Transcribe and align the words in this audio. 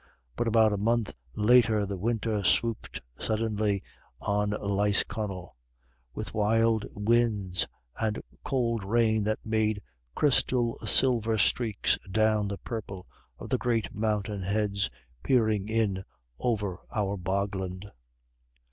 But 0.35 0.47
about 0.47 0.73
a 0.73 0.77
month 0.79 1.13
later 1.35 1.85
the 1.85 1.95
winter 1.99 2.43
swooped 2.43 3.03
suddenly 3.19 3.83
on 4.19 4.49
Lisconnel: 4.49 5.55
with 6.15 6.33
wild 6.33 6.87
winds 6.95 7.67
and 7.99 8.19
cold 8.43 8.83
rain 8.83 9.23
that 9.25 9.45
made 9.45 9.79
crystal 10.15 10.75
silver 10.87 11.37
streaks 11.37 11.99
down 12.09 12.47
the 12.47 12.57
purple 12.57 13.05
of 13.37 13.49
the 13.49 13.59
great 13.59 13.93
mountainheads 13.93 14.89
peering 15.21 15.69
in 15.69 16.03
over 16.39 16.79
our 16.91 17.15
bogland. 17.15 17.87